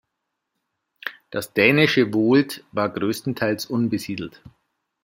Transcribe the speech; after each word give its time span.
Der 1.31 1.41
Dänische 1.43 2.11
Wohld 2.11 2.63
war 2.71 2.89
größtenteils 2.89 3.67
unbesiedelt. 3.67 4.41